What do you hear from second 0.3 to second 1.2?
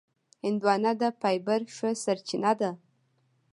هندوانه د